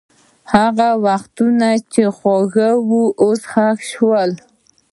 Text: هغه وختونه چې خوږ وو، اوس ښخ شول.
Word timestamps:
هغه 0.53 0.89
وختونه 1.05 1.69
چې 1.93 2.03
خوږ 2.17 2.53
وو، 2.89 3.03
اوس 3.23 3.41
ښخ 3.51 3.77
شول. 3.91 4.31